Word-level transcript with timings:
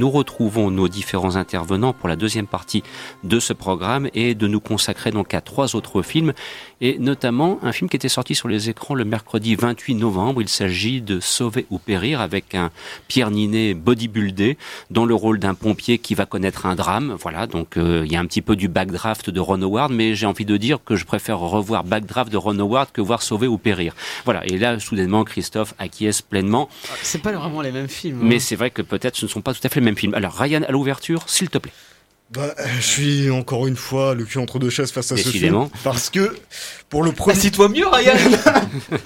Nous 0.00 0.08
retrouvons 0.08 0.70
nos 0.70 0.88
différents 0.88 1.36
intervenants 1.36 1.92
pour 1.92 2.08
la 2.08 2.16
deuxième 2.16 2.46
partie 2.46 2.82
de 3.22 3.38
ce 3.38 3.52
programme 3.52 4.08
et 4.14 4.34
de 4.34 4.46
nous 4.46 4.58
consacrer 4.58 5.10
donc 5.10 5.34
à 5.34 5.42
trois 5.42 5.76
autres 5.76 6.00
films 6.00 6.32
et 6.80 6.98
notamment 6.98 7.58
un 7.62 7.70
film 7.72 7.90
qui 7.90 7.96
était 7.96 8.08
sorti 8.08 8.34
sur 8.34 8.48
les 8.48 8.70
écrans 8.70 8.94
le 8.94 9.04
mercredi 9.04 9.56
28 9.56 9.96
novembre. 9.96 10.40
Il 10.40 10.48
s'agit 10.48 11.02
de 11.02 11.20
Sauver 11.20 11.66
ou 11.68 11.78
périr 11.78 12.22
avec 12.22 12.54
un 12.54 12.70
Pierre 13.08 13.30
Ninet 13.30 13.74
bodybuildé 13.74 14.56
dans 14.90 15.04
le 15.04 15.14
rôle 15.14 15.38
d'un 15.38 15.52
pompier 15.52 15.98
qui 15.98 16.14
va 16.14 16.24
connaître 16.24 16.64
un 16.64 16.76
drame. 16.76 17.14
Voilà, 17.20 17.46
donc 17.46 17.76
euh, 17.76 18.02
il 18.06 18.10
y 18.10 18.16
a 18.16 18.20
un 18.20 18.26
petit 18.26 18.40
peu 18.40 18.56
du 18.56 18.68
backdraft 18.68 19.28
de 19.28 19.38
Ron 19.38 19.60
Howard, 19.60 19.92
mais 19.92 20.14
j'ai 20.14 20.24
envie 20.24 20.46
de 20.46 20.56
dire 20.56 20.78
que 20.82 20.96
je 20.96 21.04
préfère 21.04 21.40
revoir 21.40 21.84
backdraft 21.84 22.32
de 22.32 22.38
Ron 22.38 22.58
Howard 22.58 22.90
que 22.90 23.02
voir 23.02 23.20
Sauver 23.20 23.48
ou 23.48 23.58
périr. 23.58 23.94
Voilà, 24.24 24.46
et 24.46 24.56
là 24.56 24.78
soudainement 24.78 25.24
Christophe 25.24 25.74
acquiesce 25.78 26.22
pleinement. 26.22 26.70
C'est 27.02 27.20
pas 27.20 27.32
vraiment 27.32 27.60
les 27.60 27.70
mêmes 27.70 27.88
films. 27.88 28.20
Mais 28.22 28.36
hein. 28.36 28.38
c'est 28.40 28.56
vrai 28.56 28.70
que 28.70 28.80
peut-être 28.80 29.16
ce 29.16 29.26
ne 29.26 29.30
sont 29.30 29.42
pas 29.42 29.52
tout 29.52 29.60
à 29.62 29.68
fait 29.68 29.80
les 29.80 29.84
mêmes 29.84 29.89
films. 29.96 30.14
Alors 30.14 30.34
Ryan, 30.34 30.62
à 30.66 30.72
l'ouverture, 30.72 31.24
s'il 31.26 31.48
te 31.50 31.58
plaît. 31.58 31.72
Bah, 32.32 32.54
je 32.76 32.80
suis 32.80 33.30
encore 33.30 33.66
une 33.66 33.74
fois 33.74 34.14
le 34.14 34.24
cul 34.24 34.38
entre 34.38 34.60
deux 34.60 34.70
chaises 34.70 34.92
face 34.92 35.10
à 35.10 35.16
ce 35.16 35.24
Décidément. 35.24 35.66
film. 35.66 35.80
Parce 35.82 36.10
que, 36.10 36.32
pour 36.88 37.02
le 37.02 37.10
premier. 37.10 37.36
Assis-toi 37.36 37.68
mieux, 37.70 37.88
Ryan 37.88 38.14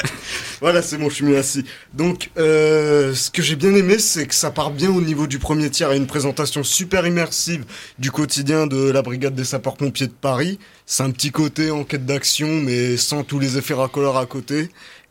Voilà, 0.60 0.82
c'est 0.82 0.98
bon, 0.98 1.08
je 1.08 1.14
suis 1.14 1.24
mieux 1.24 1.38
assis. 1.38 1.64
Donc, 1.94 2.30
euh, 2.36 3.14
ce 3.14 3.30
que 3.30 3.40
j'ai 3.40 3.56
bien 3.56 3.74
aimé, 3.74 3.98
c'est 3.98 4.26
que 4.26 4.34
ça 4.34 4.50
part 4.50 4.70
bien 4.70 4.90
au 4.90 5.00
niveau 5.00 5.26
du 5.26 5.38
premier 5.38 5.70
tiers 5.70 5.92
et 5.92 5.96
une 5.96 6.06
présentation 6.06 6.62
super 6.62 7.06
immersive 7.06 7.64
du 7.98 8.10
quotidien 8.10 8.66
de 8.66 8.90
la 8.90 9.00
brigade 9.00 9.34
des 9.34 9.44
sapeurs-pompiers 9.44 10.08
de 10.08 10.12
Paris. 10.12 10.58
C'est 10.84 11.02
un 11.02 11.10
petit 11.10 11.30
côté 11.30 11.70
enquête 11.70 12.04
d'action, 12.04 12.48
mais 12.48 12.98
sans 12.98 13.24
tous 13.24 13.38
les 13.38 13.56
effets 13.56 13.72
racoleurs 13.72 14.18
à 14.18 14.26
côté. 14.26 14.68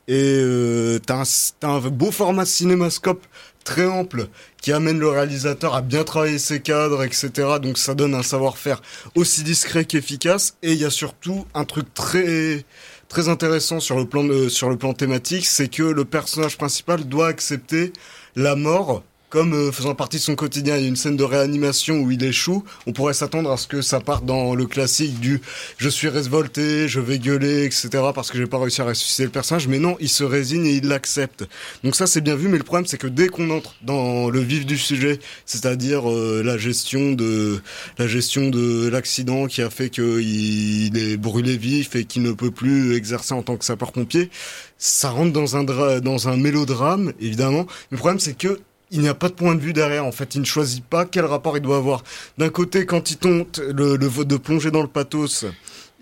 Et 0.07 0.37
euh, 0.39 0.99
t'as 0.99 1.23
un, 1.61 1.79
beau 1.79 2.11
format 2.11 2.45
cinémascope 2.45 3.25
très 3.63 3.85
ample 3.85 4.27
qui 4.61 4.73
amène 4.73 4.99
le 4.99 5.07
réalisateur 5.07 5.73
à 5.75 5.81
bien 5.81 6.03
travailler 6.03 6.39
ses 6.39 6.59
cadres, 6.59 7.03
etc. 7.03 7.29
Donc 7.61 7.77
ça 7.77 7.95
donne 7.95 8.13
un 8.13 8.23
savoir-faire 8.23 8.81
aussi 9.15 9.43
discret 9.43 9.85
qu'efficace. 9.85 10.57
Et 10.61 10.73
il 10.73 10.79
y 10.79 10.85
a 10.85 10.89
surtout 10.89 11.45
un 11.53 11.63
truc 11.63 11.93
très 11.93 12.65
très 13.07 13.29
intéressant 13.29 13.79
sur 13.79 13.97
le 13.97 14.05
plan 14.05 14.23
sur 14.49 14.69
le 14.69 14.77
plan 14.77 14.93
thématique, 14.93 15.45
c'est 15.45 15.67
que 15.67 15.83
le 15.83 16.03
personnage 16.03 16.57
principal 16.57 17.03
doit 17.05 17.27
accepter 17.27 17.93
la 18.35 18.55
mort 18.55 19.03
comme 19.33 19.53
euh, 19.55 19.71
faisant 19.71 19.95
partie 19.95 20.17
de 20.17 20.21
son 20.21 20.35
quotidien. 20.35 20.77
Il 20.77 20.83
y 20.83 20.85
a 20.85 20.87
une 20.87 20.95
scène 20.95 21.17
de 21.17 21.23
réanimation 21.23 21.95
où 22.01 22.11
il 22.11 22.23
échoue. 22.23 22.63
On 22.85 22.93
pourrait 22.93 23.15
s'attendre 23.15 23.51
à 23.51 23.57
ce 23.57 23.65
que 23.65 23.81
ça 23.81 23.99
parte 23.99 24.27
dans 24.27 24.53
le 24.53 24.67
classique 24.67 25.19
du 25.19 25.41
je 25.79 25.89
suis 25.89 26.07
révolté, 26.07 26.87
je 26.87 26.99
vais 26.99 27.17
gueuler, 27.17 27.65
etc. 27.65 27.89
parce 28.13 28.29
que 28.29 28.37
j'ai 28.37 28.45
pas 28.45 28.59
réussi 28.59 28.81
à 28.81 28.85
ressusciter 28.85 29.23
le 29.23 29.31
personnage. 29.31 29.67
Mais 29.67 29.79
non, 29.79 29.97
il 29.99 30.09
se 30.09 30.23
résigne 30.23 30.67
et 30.67 30.73
il 30.73 30.87
l'accepte. 30.87 31.45
Donc 31.83 31.95
ça 31.95 32.05
c'est 32.05 32.21
bien 32.21 32.35
vu, 32.35 32.47
mais 32.47 32.59
le 32.59 32.63
problème 32.63 32.85
c'est 32.85 32.99
que 32.99 33.07
dès 33.07 33.27
qu'on 33.27 33.49
entre 33.49 33.73
dans 33.81 34.29
le 34.29 34.39
vif 34.39 34.67
du 34.67 34.77
sujet, 34.77 35.17
c'est-à-dire 35.47 36.11
euh, 36.11 36.43
la 36.45 36.59
gestion 36.59 37.13
de 37.13 37.59
la 37.97 38.07
gestion 38.07 38.49
de 38.49 38.87
l'accident 38.87 39.47
qui 39.47 39.63
a 39.63 39.71
fait 39.71 39.89
qu'il 39.89 40.95
est 40.95 41.17
brûlé 41.17 41.57
vif 41.57 41.95
et 41.95 42.05
qu'il 42.05 42.21
ne 42.21 42.33
peut 42.33 42.51
plus 42.51 42.95
exercer 42.95 43.33
en 43.33 43.41
tant 43.41 43.57
que 43.57 43.65
sapeur-pompier, 43.65 44.29
ça 44.77 45.09
rentre 45.09 45.33
dans 45.33 45.57
un 45.57 45.63
dans 45.63 46.27
un 46.27 46.37
mélodrame 46.37 47.13
évidemment. 47.19 47.65
Le 47.89 47.97
problème 47.97 48.19
c'est 48.19 48.37
que 48.37 48.59
il 48.93 49.01
n'y 49.01 49.09
a 49.09 49.15
pas 49.15 49.27
de 49.27 49.33
point 49.33 49.55
de 49.55 49.59
vue 49.59 49.73
derrière. 49.73 50.05
En 50.05 50.11
fait, 50.11 50.35
il 50.35 50.41
ne 50.41 50.45
choisit 50.45 50.85
pas 50.85 51.05
quel 51.05 51.25
rapport 51.25 51.57
il 51.57 51.61
doit 51.61 51.77
avoir. 51.77 52.03
D'un 52.37 52.49
côté, 52.49 52.85
quand 52.85 53.09
il 53.09 53.17
tente 53.17 53.59
le, 53.59 53.97
le 53.97 54.05
vote 54.07 54.27
de 54.27 54.37
plonger 54.37 54.69
dans 54.69 54.83
le 54.83 54.87
pathos, 54.87 55.45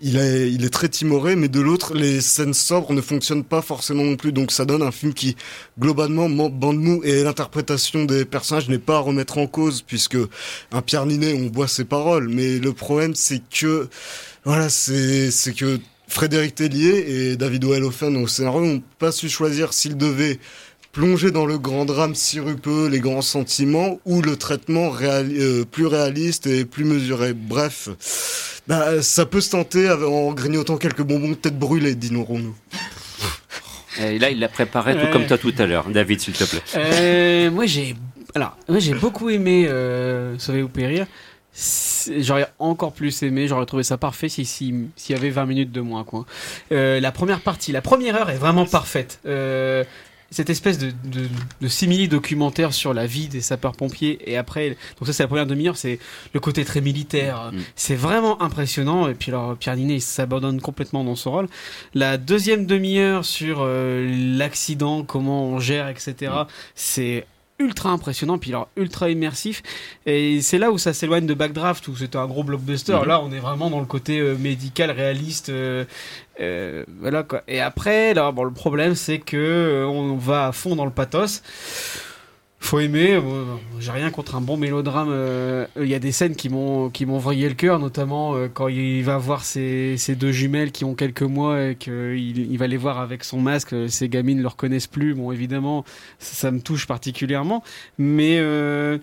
il 0.02 0.18
est, 0.18 0.52
il 0.52 0.64
est 0.64 0.68
très 0.70 0.88
timoré, 0.88 1.34
mais 1.34 1.48
de 1.48 1.60
l'autre, 1.60 1.94
les 1.94 2.20
scènes 2.20 2.52
sobres 2.52 2.92
ne 2.92 3.00
fonctionnent 3.00 3.44
pas 3.44 3.62
forcément 3.62 4.04
non 4.04 4.16
plus. 4.16 4.32
Donc 4.32 4.52
ça 4.52 4.66
donne 4.66 4.82
un 4.82 4.90
film 4.90 5.14
qui, 5.14 5.36
globalement, 5.78 6.28
bande 6.28 6.80
mou 6.80 7.00
et 7.02 7.22
l'interprétation 7.22 8.04
des 8.04 8.26
personnages 8.26 8.68
n'est 8.68 8.78
pas 8.78 8.96
à 8.96 9.00
remettre 9.00 9.38
en 9.38 9.46
cause, 9.46 9.80
puisque 9.80 10.18
un 10.70 10.82
Pierre 10.82 11.06
Ninet, 11.06 11.32
on 11.34 11.50
voit 11.50 11.68
ses 11.68 11.84
paroles. 11.84 12.28
Mais 12.28 12.58
le 12.58 12.74
problème, 12.74 13.14
c'est 13.14 13.40
que, 13.48 13.88
voilà, 14.44 14.68
c'est, 14.68 15.30
c'est 15.30 15.54
que 15.54 15.80
Frédéric 16.08 16.56
Tellier 16.56 17.04
et 17.08 17.36
David 17.36 17.64
Oelofen 17.64 18.16
au 18.18 18.26
scénario 18.26 18.60
n'ont 18.60 18.82
pas 18.98 19.12
su 19.12 19.30
choisir 19.30 19.72
s'ils 19.72 19.96
devaient 19.96 20.38
plonger 20.92 21.30
dans 21.30 21.46
le 21.46 21.58
grand 21.58 21.84
drame 21.84 22.14
sirupeux, 22.14 22.88
les 22.88 23.00
grands 23.00 23.22
sentiments, 23.22 23.98
ou 24.04 24.20
le 24.22 24.36
traitement 24.36 24.90
réali- 24.90 25.40
euh, 25.40 25.64
plus 25.64 25.86
réaliste 25.86 26.46
et 26.46 26.64
plus 26.64 26.84
mesuré. 26.84 27.32
Bref, 27.32 27.88
bah, 28.68 29.00
ça 29.02 29.24
peut 29.26 29.40
se 29.40 29.50
tenter 29.50 29.90
en 29.90 30.32
grignotant 30.32 30.76
quelques 30.76 31.02
bonbons 31.02 31.34
peut-être 31.34 31.58
brûlés, 31.58 31.94
disons-nous. 31.94 32.54
Et 34.00 34.18
là, 34.18 34.30
il 34.30 34.38
l'a 34.38 34.48
préparé 34.48 34.94
tout 34.98 35.06
comme 35.12 35.26
toi 35.26 35.38
tout 35.38 35.52
à 35.58 35.66
l'heure. 35.66 35.88
David, 35.88 36.20
s'il 36.20 36.32
te 36.34 36.44
plaît. 36.44 36.62
Euh, 36.76 37.50
moi 37.50 37.66
j'ai 37.66 37.94
alors 38.34 38.56
moi 38.66 38.78
j'ai 38.78 38.94
beaucoup 38.94 39.28
aimé 39.28 39.66
euh, 39.68 40.38
Sauver 40.38 40.62
ou 40.62 40.68
périr. 40.68 41.06
J'aurais 42.18 42.48
encore 42.58 42.92
plus 42.94 43.22
aimé, 43.22 43.46
j'aurais 43.46 43.66
trouvé 43.66 43.82
ça 43.82 43.98
parfait 43.98 44.30
si 44.30 44.46
si- 44.46 44.74
s'il 44.96 45.14
y 45.14 45.18
avait 45.18 45.28
20 45.28 45.44
minutes 45.44 45.70
de 45.72 45.82
moins 45.82 46.04
quoi. 46.04 46.24
Euh, 46.72 47.00
la 47.00 47.12
première 47.12 47.40
partie, 47.40 47.70
la 47.72 47.82
première 47.82 48.16
heure 48.16 48.30
est 48.30 48.36
vraiment 48.38 48.64
parfaite. 48.64 49.20
Euh, 49.26 49.84
cette 50.32 50.50
espèce 50.50 50.78
de, 50.78 50.90
de, 51.04 51.28
de 51.60 51.68
simili 51.68 52.08
documentaire 52.08 52.72
sur 52.72 52.94
la 52.94 53.06
vie 53.06 53.28
des 53.28 53.40
sapeurs-pompiers 53.40 54.18
et 54.30 54.36
après 54.36 54.70
donc 54.98 55.06
ça 55.06 55.12
c'est 55.12 55.22
la 55.22 55.28
première 55.28 55.46
demi-heure 55.46 55.76
c'est 55.76 55.98
le 56.32 56.40
côté 56.40 56.64
très 56.64 56.80
militaire. 56.80 57.52
Mm. 57.52 57.58
c'est 57.76 57.94
vraiment 57.94 58.42
impressionnant 58.42 59.08
et 59.08 59.14
puis 59.14 59.30
alors 59.30 59.56
Pierre 59.56 59.76
Ninet 59.76 59.96
il 59.96 60.00
s'abandonne 60.00 60.60
complètement 60.60 61.04
dans 61.04 61.16
son 61.16 61.30
rôle. 61.30 61.48
La 61.94 62.16
deuxième 62.16 62.66
demi-heure 62.66 63.24
sur 63.24 63.58
euh, 63.60 64.36
l'accident 64.36 65.04
comment 65.04 65.44
on 65.44 65.60
gère 65.60 65.88
etc 65.88 66.32
c'est 66.74 67.26
ultra 67.62 67.90
impressionnant 67.90 68.38
puis 68.38 68.50
alors 68.50 68.68
ultra 68.76 69.10
immersif. 69.10 69.62
Et 70.06 70.40
c'est 70.42 70.58
là 70.58 70.70
où 70.70 70.78
ça 70.78 70.92
s'éloigne 70.92 71.26
de 71.26 71.34
Backdraft 71.34 71.86
où 71.88 71.96
c'était 71.96 72.18
un 72.18 72.26
gros 72.26 72.44
blockbuster. 72.44 72.98
Mhm. 73.00 73.08
là 73.08 73.20
on 73.22 73.32
est 73.32 73.38
vraiment 73.38 73.70
dans 73.70 73.80
le 73.80 73.86
côté 73.86 74.18
euh, 74.18 74.36
médical 74.36 74.90
réaliste 74.90 75.48
euh, 75.48 75.84
euh, 76.40 76.84
voilà 77.00 77.22
quoi. 77.22 77.42
Et 77.48 77.60
après 77.60 78.14
là 78.14 78.32
bon 78.32 78.44
le 78.44 78.52
problème 78.52 78.94
c'est 78.94 79.18
que 79.18 79.86
on 79.88 80.16
va 80.16 80.48
à 80.48 80.52
fond 80.52 80.76
dans 80.76 80.84
le 80.84 80.90
pathos 80.92 81.42
faut 82.72 82.80
aimer. 82.80 83.12
Euh, 83.12 83.20
j'ai 83.80 83.90
rien 83.90 84.10
contre 84.10 84.34
un 84.34 84.40
bon 84.40 84.56
mélodrame. 84.56 85.10
Euh, 85.10 85.66
il 85.78 85.88
y 85.88 85.94
a 85.94 85.98
des 85.98 86.10
scènes 86.10 86.34
qui 86.34 86.48
m'ont 86.48 86.88
qui 86.88 87.04
m'ont 87.04 87.18
vrillé 87.18 87.46
le 87.46 87.54
cœur 87.54 87.78
notamment 87.78 88.34
euh, 88.34 88.48
quand 88.48 88.68
il 88.68 89.02
va 89.02 89.18
voir 89.18 89.44
ses, 89.44 89.98
ses 89.98 90.14
deux 90.14 90.32
jumelles 90.32 90.72
qui 90.72 90.86
ont 90.86 90.94
quelques 90.94 91.20
mois 91.20 91.62
et 91.62 91.74
qu'il 91.74 92.38
il 92.38 92.56
va 92.56 92.66
les 92.66 92.78
voir 92.78 92.98
avec 92.98 93.24
son 93.24 93.42
masque. 93.42 93.74
Euh, 93.74 93.88
ces 93.88 94.08
gamines 94.08 94.38
ne 94.38 94.42
le 94.42 94.48
reconnaissent 94.48 94.86
plus. 94.86 95.12
Bon 95.12 95.32
évidemment 95.32 95.84
ça, 96.18 96.34
ça 96.34 96.50
me 96.50 96.62
touche 96.62 96.86
particulièrement. 96.86 97.62
Mais 97.98 98.38
euh, 98.38 98.96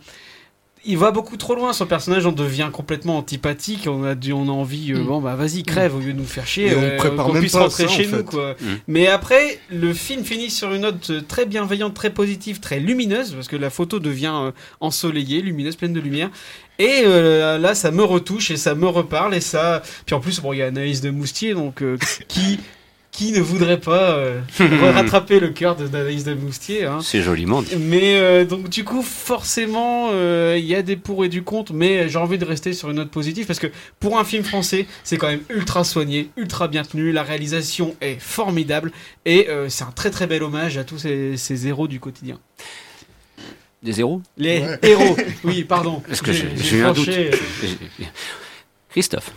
il 0.85 0.97
va 0.97 1.11
beaucoup 1.11 1.35
trop 1.37 1.55
loin, 1.55 1.73
son 1.73 1.85
personnage 1.85 2.25
on 2.25 2.31
devient 2.31 2.69
complètement 2.71 3.17
antipathique, 3.17 3.87
on 3.87 4.03
a, 4.03 4.15
dû, 4.15 4.31
on 4.33 4.47
a 4.47 4.51
envie, 4.51 4.93
euh, 4.93 4.99
Mm. 4.99 5.05
bon 5.07 5.21
bah 5.21 5.35
vas-y 5.35 5.63
crève 5.63 5.95
au 5.95 5.99
lieu 5.99 6.13
de 6.13 6.17
nous 6.19 6.25
faire 6.25 6.47
chier, 6.47 6.73
on 6.75 6.81
euh, 6.81 6.97
prépare 6.97 7.25
qu'on 7.25 7.33
même 7.33 7.41
puisse 7.41 7.53
pas 7.53 7.59
rentrer 7.63 7.83
ça, 7.87 7.89
en 7.89 7.95
chez 7.95 8.03
fait. 8.05 8.17
nous 8.17 8.23
quoi. 8.23 8.55
Mm. 8.59 8.65
Mais 8.87 9.07
après, 9.07 9.59
le 9.69 9.93
film 9.93 10.23
finit 10.23 10.49
sur 10.49 10.73
une 10.73 10.81
note 10.81 11.09
euh, 11.09 11.21
très 11.27 11.45
bienveillante, 11.45 11.93
très 11.93 12.09
positive, 12.11 12.59
très 12.59 12.79
lumineuse, 12.79 13.33
parce 13.33 13.47
que 13.47 13.55
la 13.57 13.69
photo 13.69 13.99
devient 13.99 14.33
euh, 14.33 14.51
ensoleillée, 14.79 15.41
lumineuse, 15.41 15.75
pleine 15.75 15.93
de 15.93 15.99
lumière. 15.99 16.29
Et 16.79 17.01
euh, 17.03 17.57
là, 17.57 17.75
ça 17.75 17.91
me 17.91 18.03
retouche 18.03 18.51
et 18.51 18.57
ça 18.57 18.73
me 18.73 18.87
reparle 18.87 19.35
et 19.35 19.41
ça. 19.41 19.81
Puis 20.05 20.15
en 20.15 20.21
plus, 20.21 20.39
bon, 20.39 20.53
il 20.53 20.59
y 20.59 20.61
a 20.61 20.67
Anaïs 20.67 21.01
de 21.01 21.09
Moustier, 21.09 21.53
donc 21.53 21.81
euh, 21.81 21.97
qui 22.29 22.57
qui 23.19 23.33
ne 23.33 23.41
voudrait 23.41 23.81
pas 23.81 24.11
euh, 24.11 24.39
rattraper 24.93 25.41
le 25.41 25.49
cœur 25.49 25.75
de- 25.75 25.87
d'Anaïs 25.87 26.23
de 26.23 26.33
Moustier. 26.35 26.85
Hein. 26.85 26.99
C'est 27.03 27.21
joliment 27.21 27.61
dit. 27.61 27.75
Mais 27.75 28.17
euh, 28.17 28.45
donc 28.45 28.69
du 28.69 28.85
coup 28.85 29.01
forcément 29.01 30.09
euh, 30.13 30.55
il 30.57 30.63
y 30.65 30.73
a 30.73 30.81
des 30.81 30.95
pour 30.95 31.25
et 31.25 31.27
du 31.29 31.43
contre 31.43 31.73
mais 31.73 32.07
j'ai 32.07 32.17
envie 32.17 32.37
de 32.37 32.45
rester 32.45 32.71
sur 32.71 32.89
une 32.89 32.95
note 32.95 33.11
positive 33.11 33.45
parce 33.45 33.59
que 33.59 33.67
pour 33.99 34.17
un 34.19 34.23
film 34.23 34.45
français 34.45 34.85
c'est 35.03 35.17
quand 35.17 35.27
même 35.27 35.41
ultra 35.49 35.83
soigné, 35.83 36.29
ultra 36.37 36.69
bien 36.69 36.83
tenu, 36.83 37.11
la 37.11 37.23
réalisation 37.23 37.93
est 37.99 38.17
formidable 38.21 38.93
et 39.25 39.49
euh, 39.49 39.67
c'est 39.67 39.83
un 39.83 39.91
très 39.91 40.11
très 40.11 40.25
bel 40.25 40.41
hommage 40.41 40.77
à 40.77 40.85
tous 40.85 40.99
ces, 40.99 41.35
ces 41.35 41.67
héros 41.67 41.89
du 41.89 41.99
quotidien. 41.99 42.39
Des 43.83 43.91
zéros 43.91 44.21
Les 44.37 44.59
Ouais. 44.61 44.79
héros, 44.83 45.17
oui 45.43 45.65
pardon. 45.65 46.01
Parce 46.07 46.21
que 46.21 46.31
J'ai- 46.31 46.47
eu 46.77 46.83
un 46.83 46.93
doute. 46.93 47.09
Christophe. 48.89 49.31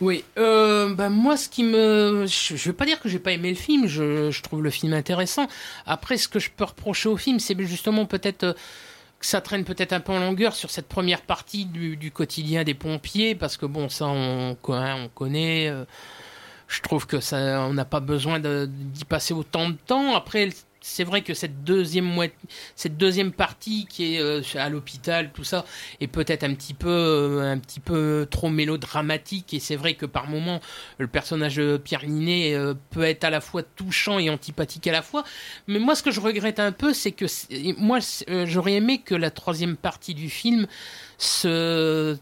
Oui, 0.00 0.24
euh, 0.36 0.94
bah 0.94 1.08
moi, 1.08 1.38
ce 1.38 1.48
qui 1.48 1.62
me, 1.64 2.26
je, 2.26 2.54
je 2.56 2.68
vais 2.68 2.74
pas 2.74 2.84
dire 2.84 3.00
que 3.00 3.08
j'ai 3.08 3.18
pas 3.18 3.32
aimé 3.32 3.48
le 3.48 3.56
film. 3.56 3.86
Je, 3.86 4.42
trouve 4.42 4.62
le 4.62 4.70
film 4.70 4.92
intéressant. 4.92 5.46
Après, 5.86 6.18
ce 6.18 6.28
que 6.28 6.38
je 6.38 6.50
peux 6.50 6.64
reprocher 6.64 7.08
au 7.08 7.16
film, 7.16 7.40
c'est 7.40 7.58
justement 7.66 8.04
peut-être 8.04 8.44
euh, 8.44 8.52
que 9.20 9.26
ça 9.26 9.40
traîne 9.40 9.64
peut-être 9.64 9.94
un 9.94 10.00
peu 10.00 10.12
en 10.12 10.20
longueur 10.20 10.54
sur 10.54 10.70
cette 10.70 10.86
première 10.88 11.22
partie 11.22 11.64
du, 11.64 11.96
du 11.96 12.10
quotidien 12.10 12.62
des 12.62 12.74
pompiers, 12.74 13.34
parce 13.34 13.56
que 13.56 13.64
bon, 13.64 13.88
ça, 13.88 14.06
on, 14.06 14.56
hein, 14.68 14.96
on 15.04 15.08
connaît. 15.08 15.68
euh, 15.68 15.84
je 16.68 16.80
trouve 16.82 17.06
que 17.06 17.20
ça, 17.20 17.62
on 17.68 17.74
n'a 17.74 17.84
pas 17.84 18.00
besoin 18.00 18.40
d'y 18.40 19.04
passer 19.04 19.32
autant 19.34 19.68
de 19.70 19.76
temps. 19.86 20.14
Après, 20.16 20.50
c'est 20.86 21.02
vrai 21.02 21.22
que 21.22 21.34
cette 21.34 21.64
deuxième 21.64 22.16
cette 22.76 22.96
deuxième 22.96 23.32
partie 23.32 23.86
qui 23.86 24.14
est 24.14 24.20
euh, 24.20 24.40
à 24.54 24.68
l'hôpital, 24.68 25.32
tout 25.32 25.42
ça, 25.42 25.64
est 26.00 26.06
peut-être 26.06 26.44
un 26.44 26.54
petit 26.54 26.74
peu, 26.74 26.88
euh, 26.88 27.52
un 27.52 27.58
petit 27.58 27.80
peu 27.80 28.26
trop 28.30 28.48
mélodramatique. 28.48 29.52
Et 29.52 29.58
c'est 29.58 29.74
vrai 29.74 29.94
que 29.94 30.06
par 30.06 30.28
moments, 30.28 30.60
le 30.98 31.08
personnage 31.08 31.56
de 31.56 31.76
Pierre 31.76 32.06
Ninet 32.06 32.54
euh, 32.54 32.74
peut 32.90 33.02
être 33.02 33.24
à 33.24 33.30
la 33.30 33.40
fois 33.40 33.64
touchant 33.64 34.20
et 34.20 34.30
antipathique 34.30 34.86
à 34.86 34.92
la 34.92 35.02
fois. 35.02 35.24
Mais 35.66 35.80
moi, 35.80 35.96
ce 35.96 36.04
que 36.04 36.12
je 36.12 36.20
regrette 36.20 36.60
un 36.60 36.72
peu, 36.72 36.94
c'est 36.94 37.12
que 37.12 37.26
moi, 37.78 37.98
j'aurais 38.44 38.74
aimé 38.74 38.98
que 38.98 39.16
la 39.16 39.30
troisième 39.30 39.76
partie 39.76 40.14
du 40.14 40.30
film 40.30 40.68
soit 41.18 42.18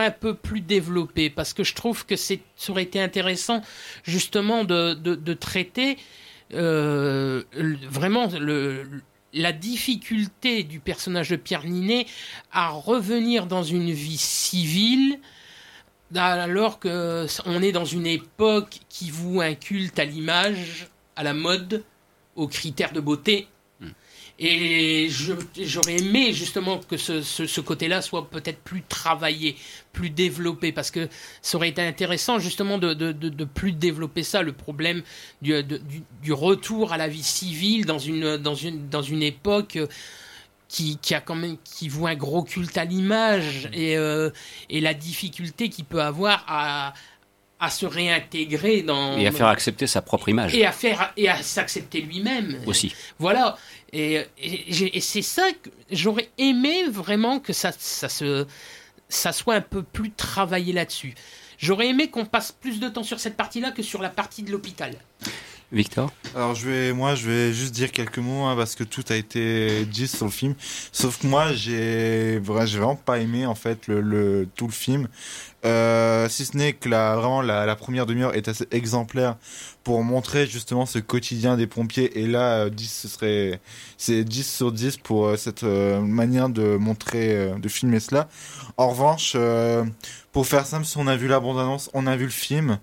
un 0.00 0.10
peu 0.10 0.34
plus 0.34 0.62
développée 0.62 1.28
parce 1.28 1.52
que 1.52 1.62
je 1.62 1.74
trouve 1.74 2.06
que 2.06 2.16
ça 2.16 2.36
aurait 2.68 2.84
été 2.84 3.02
intéressant 3.02 3.60
justement 4.04 4.64
de 4.64 5.34
traiter 5.34 5.98
euh, 6.54 7.42
vraiment 7.90 8.28
la 9.32 9.52
difficulté 9.52 10.62
du 10.62 10.80
personnage 10.80 11.30
de 11.30 11.36
Pierre 11.36 11.64
Ninet 11.64 12.06
à 12.52 12.68
revenir 12.70 13.46
dans 13.46 13.62
une 13.62 13.90
vie 13.90 14.18
civile 14.18 15.18
alors 16.14 16.78
que 16.78 17.26
on 17.46 17.62
est 17.62 17.72
dans 17.72 17.84
une 17.84 18.06
époque 18.06 18.80
qui 18.88 19.10
voue 19.10 19.40
un 19.40 19.54
culte 19.54 19.98
à 19.98 20.04
l'image, 20.04 20.88
à 21.16 21.24
la 21.24 21.34
mode, 21.34 21.84
aux 22.36 22.46
critères 22.46 22.92
de 22.92 23.00
beauté 23.00 23.48
et 24.38 25.08
j'aurais 25.10 25.96
aimé 25.96 26.32
justement 26.32 26.78
que 26.78 26.96
ce, 26.96 27.60
côté-là 27.60 28.02
soit 28.02 28.28
peut-être 28.28 28.58
plus 28.58 28.82
travaillé, 28.82 29.56
plus 29.92 30.10
développé, 30.10 30.72
parce 30.72 30.90
que 30.90 31.08
ça 31.40 31.56
aurait 31.56 31.68
été 31.68 31.82
intéressant 31.82 32.40
justement 32.40 32.78
de, 32.78 33.44
plus 33.44 33.72
développer 33.72 34.24
ça, 34.24 34.42
le 34.42 34.52
problème 34.52 35.02
du, 35.40 35.54
retour 36.32 36.92
à 36.92 36.98
la 36.98 37.06
vie 37.06 37.22
civile 37.22 37.86
dans 37.86 37.98
une, 37.98 39.22
époque 39.22 39.78
qui, 40.68 40.98
a 41.12 41.20
quand 41.20 41.36
même 41.36 41.56
qui 41.62 41.88
voit 41.88 42.10
un 42.10 42.16
gros 42.16 42.42
culte 42.42 42.76
à 42.76 42.84
l'image 42.84 43.68
et, 43.72 43.96
euh, 43.96 44.30
et 44.68 44.80
la 44.80 44.94
difficulté 44.94 45.68
qu'il 45.68 45.84
peut 45.84 46.02
avoir 46.02 46.44
à, 46.48 46.94
à 47.64 47.70
se 47.70 47.86
réintégrer 47.86 48.82
dans 48.82 49.16
et 49.16 49.26
à 49.26 49.32
faire 49.32 49.46
accepter 49.46 49.86
sa 49.86 50.02
propre 50.02 50.28
image 50.28 50.54
et 50.54 50.66
à 50.66 50.72
faire 50.72 51.12
et 51.16 51.28
à 51.28 51.42
s'accepter 51.42 52.00
lui-même 52.00 52.58
aussi. 52.66 52.94
Voilà. 53.18 53.56
Et, 53.92 54.24
et, 54.38 55.00
c'est 55.00 55.22
ça 55.22 55.52
que 55.52 55.70
j'aurais 55.90 56.28
aimé 56.36 56.84
vraiment 56.88 57.38
que 57.38 57.52
ça, 57.52 57.70
ça 57.78 58.08
se 58.08 58.46
ça 59.08 59.32
soit 59.32 59.54
un 59.54 59.60
peu 59.60 59.82
plus 59.82 60.10
travaillé 60.10 60.72
là-dessus. 60.72 61.14
J'aurais 61.58 61.88
aimé 61.88 62.10
qu'on 62.10 62.24
passe 62.24 62.52
plus 62.52 62.80
de 62.80 62.88
temps 62.88 63.04
sur 63.04 63.20
cette 63.20 63.36
partie-là 63.36 63.70
que 63.70 63.82
sur 63.82 64.02
la 64.02 64.10
partie 64.10 64.42
de 64.42 64.50
l'hôpital. 64.50 64.94
Victor 65.74 66.12
Alors 66.36 66.54
je 66.54 66.68
vais, 66.68 66.92
moi, 66.92 67.16
je 67.16 67.28
vais 67.28 67.52
juste 67.52 67.74
dire 67.74 67.90
quelques 67.90 68.18
mots 68.18 68.44
hein, 68.44 68.54
parce 68.56 68.76
que 68.76 68.84
tout 68.84 69.04
a 69.08 69.16
été 69.16 69.84
dit 69.84 70.06
sur 70.06 70.26
le 70.26 70.30
film. 70.30 70.54
Sauf 70.92 71.18
que 71.18 71.26
moi, 71.26 71.52
j'ai 71.52 72.38
vraiment 72.38 72.94
pas 72.94 73.18
aimé 73.18 73.44
en 73.44 73.56
fait 73.56 73.88
le, 73.88 74.48
tout 74.54 74.66
le 74.66 74.72
film. 74.72 75.08
Euh, 75.64 76.28
si 76.28 76.44
ce 76.44 76.56
n'est 76.56 76.74
que 76.74 76.90
la, 76.90 77.16
vraiment 77.16 77.40
la, 77.40 77.74
première 77.74 78.04
demi-heure 78.04 78.34
est 78.34 78.48
assez 78.48 78.66
exemplaire 78.70 79.36
pour 79.82 80.02
montrer 80.04 80.46
justement 80.46 80.84
ce 80.84 80.98
quotidien 80.98 81.56
des 81.56 81.66
pompiers. 81.66 82.20
Et 82.20 82.26
là, 82.26 82.68
10, 82.68 82.86
ce 82.86 83.08
serait, 83.08 83.60
c'est 83.96 84.24
10 84.24 84.46
sur 84.46 84.72
10 84.72 84.98
pour 84.98 85.26
euh, 85.26 85.36
cette 85.36 85.64
euh, 85.64 86.00
manière 86.00 86.50
de 86.50 86.76
montrer, 86.76 87.50
de 87.58 87.68
filmer 87.68 87.98
cela. 87.98 88.28
En 88.76 88.90
revanche, 88.90 89.36
pour 90.32 90.46
faire 90.46 90.66
simple, 90.66 90.84
si 90.84 90.98
on 90.98 91.06
a 91.06 91.16
vu 91.16 91.28
la 91.28 91.40
bande-annonce, 91.40 91.90
on 91.94 92.06
a 92.06 92.16
vu 92.16 92.24
le 92.24 92.30
film. 92.30 92.78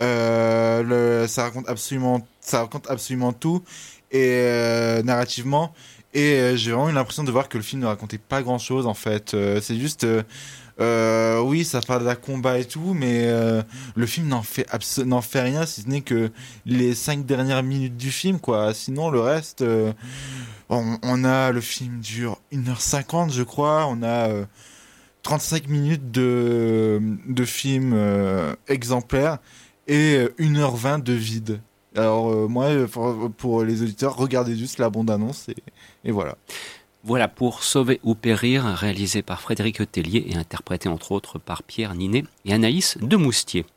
Le, 0.00 1.26
ça 1.28 1.44
raconte 1.44 1.68
absolument, 1.68 2.26
ça 2.40 2.60
raconte 2.60 2.90
absolument 2.90 3.32
tout 3.32 3.62
et 4.10 5.00
narrativement. 5.04 5.72
Et 6.14 6.52
j'ai 6.56 6.72
vraiment 6.72 6.90
eu 6.90 6.92
l'impression 6.92 7.24
de 7.24 7.30
voir 7.30 7.48
que 7.48 7.56
le 7.56 7.62
film 7.62 7.80
ne 7.80 7.86
racontait 7.86 8.18
pas 8.18 8.42
grand 8.42 8.58
chose 8.58 8.86
en 8.86 8.94
fait. 8.94 9.36
c'est 9.60 9.78
juste 9.78 10.06
euh, 10.80 11.40
oui, 11.40 11.64
ça 11.64 11.80
parle 11.80 12.08
de 12.08 12.14
combat 12.14 12.58
et 12.58 12.64
tout, 12.64 12.94
mais 12.94 13.26
euh, 13.26 13.62
le 13.94 14.06
film 14.06 14.28
n'en 14.28 14.42
fait 14.42 14.66
n'en 15.04 15.20
fait 15.20 15.42
rien, 15.42 15.66
si 15.66 15.82
ce 15.82 15.88
n'est 15.88 16.00
que 16.00 16.30
les 16.66 16.94
cinq 16.94 17.26
dernières 17.26 17.62
minutes 17.62 17.96
du 17.96 18.10
film, 18.10 18.40
quoi. 18.40 18.72
Sinon, 18.74 19.10
le 19.10 19.20
reste, 19.20 19.62
euh, 19.62 19.92
on, 20.70 21.24
a 21.24 21.52
le 21.52 21.60
film 21.60 22.00
dure 22.00 22.40
1h50, 22.52 23.32
je 23.32 23.42
crois. 23.42 23.86
On 23.86 24.02
a 24.02 24.28
35 25.22 25.68
minutes 25.68 26.10
de, 26.10 27.00
de 27.28 27.44
film 27.44 27.94
exemplaire 28.68 29.38
et 29.88 30.26
1h20 30.38 31.02
de 31.02 31.12
vide. 31.12 31.60
Alors, 31.96 32.48
moi, 32.48 32.68
pour, 33.36 33.64
les 33.64 33.82
auditeurs, 33.82 34.16
regardez 34.16 34.56
juste 34.56 34.78
la 34.78 34.88
bande-annonce 34.88 35.48
et, 35.48 35.56
et 36.04 36.10
voilà. 36.10 36.36
Voilà 37.04 37.26
pour 37.26 37.64
Sauver 37.64 37.98
ou 38.04 38.14
Périr, 38.14 38.64
réalisé 38.64 39.22
par 39.22 39.40
Frédéric 39.40 39.90
Tellier 39.90 40.24
et 40.28 40.36
interprété 40.36 40.88
entre 40.88 41.10
autres 41.10 41.40
par 41.40 41.64
Pierre 41.64 41.96
Ninet 41.96 42.22
et 42.44 42.52
Anaïs 42.52 42.96
de 43.00 43.16
Moustier. 43.16 43.66